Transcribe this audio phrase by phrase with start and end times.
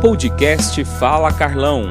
[0.00, 1.84] Podcast Fala Carlão.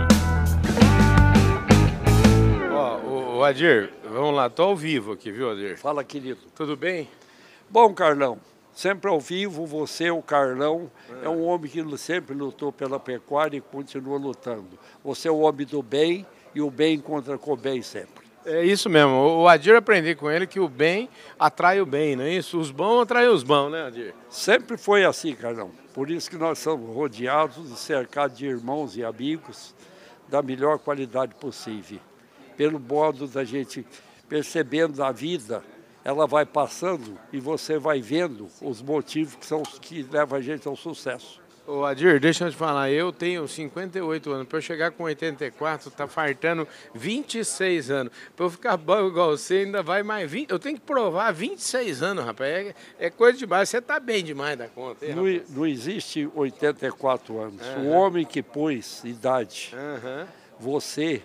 [2.74, 5.78] Ó, o Adir, vamos lá, tô ao vivo aqui, viu, Adir?
[5.78, 6.40] Fala, querido.
[6.56, 7.08] Tudo bem?
[7.70, 8.40] Bom, Carlão,
[8.74, 10.90] sempre ao vivo, você, o Carlão,
[11.22, 14.80] é, é um homem que sempre lutou pela pecuária e continua lutando.
[15.04, 18.29] Você é o homem do bem e o bem encontra com o bem sempre.
[18.52, 19.12] É isso mesmo.
[19.12, 21.08] O Adir aprendi com ele que o bem
[21.38, 22.60] atrai o bem, não é isso?
[22.60, 24.16] Os bons atraem os bons, né, Adir?
[24.28, 25.70] Sempre foi assim, Carlão.
[25.94, 29.76] Por isso que nós somos rodeados e cercados de irmãos e amigos
[30.28, 32.00] da melhor qualidade possível.
[32.58, 33.86] Pelo modo da gente
[34.28, 35.64] percebendo a vida,
[36.04, 40.68] ela vai passando e você vai vendo os motivos que são que levam a gente
[40.68, 41.40] ao sucesso.
[41.72, 45.92] Ô Adir, deixa eu te falar, eu tenho 58 anos, para eu chegar com 84,
[45.92, 48.14] tá fartando 26 anos.
[48.36, 50.50] Para eu ficar bom igual você, ainda vai mais 20.
[50.50, 52.50] Eu tenho que provar 26 anos, rapaz.
[52.50, 53.70] É, é coisa demais.
[53.70, 55.06] Você tá bem demais da conta.
[55.06, 57.62] Hein, não, não, existe 84 anos.
[57.62, 57.86] Uhum.
[57.86, 60.26] O homem que pôs idade, uhum.
[60.60, 61.22] você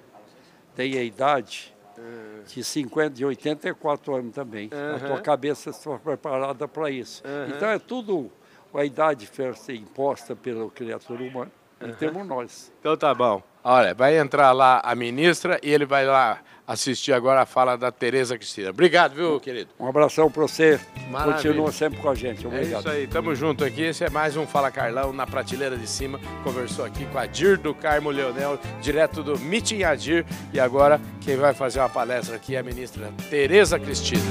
[0.77, 2.43] tem a idade uhum.
[2.47, 4.69] de 50, de 84 anos também.
[4.95, 7.23] A tua cabeça está preparada para isso.
[7.49, 8.31] Então é tudo
[8.79, 11.89] a idade ser imposta pela criatura humana, uhum.
[11.89, 12.73] e temos nós.
[12.81, 13.43] Então tá bom.
[13.63, 17.91] Olha, vai entrar lá a ministra e ele vai lá assistir agora a fala da
[17.91, 18.71] Tereza Cristina.
[18.71, 19.71] Obrigado, viu, querido?
[19.79, 20.81] Um abração para você.
[21.11, 21.37] Maravilha.
[21.37, 22.47] Continua sempre com a gente.
[22.47, 22.75] Obrigado.
[22.75, 23.83] É isso aí, tamo junto aqui.
[23.83, 26.21] Esse é mais um Fala Carlão na prateleira de cima.
[26.43, 30.27] Conversou aqui com a Dir do Carmo Leonel, direto do Meeting Adir.
[30.53, 34.23] E agora quem vai fazer uma palestra aqui é a ministra Tereza Cristina.